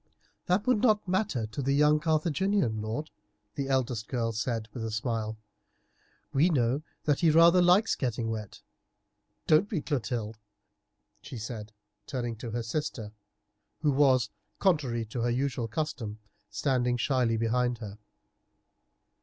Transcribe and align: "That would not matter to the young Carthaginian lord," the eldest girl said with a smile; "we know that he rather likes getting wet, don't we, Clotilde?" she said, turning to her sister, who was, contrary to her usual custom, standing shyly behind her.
"That 0.47 0.65
would 0.65 0.79
not 0.81 1.07
matter 1.07 1.45
to 1.45 1.61
the 1.61 1.73
young 1.75 1.99
Carthaginian 1.99 2.81
lord," 2.81 3.11
the 3.53 3.69
eldest 3.69 4.07
girl 4.07 4.31
said 4.31 4.67
with 4.73 4.83
a 4.83 4.89
smile; 4.89 5.37
"we 6.33 6.49
know 6.49 6.81
that 7.03 7.19
he 7.19 7.29
rather 7.29 7.61
likes 7.61 7.93
getting 7.93 8.31
wet, 8.31 8.63
don't 9.45 9.69
we, 9.69 9.79
Clotilde?" 9.79 10.39
she 11.21 11.37
said, 11.37 11.71
turning 12.07 12.35
to 12.37 12.49
her 12.49 12.63
sister, 12.63 13.11
who 13.83 13.91
was, 13.91 14.31
contrary 14.57 15.05
to 15.05 15.21
her 15.21 15.29
usual 15.29 15.67
custom, 15.67 16.17
standing 16.49 16.97
shyly 16.97 17.37
behind 17.37 17.77
her. 17.77 17.99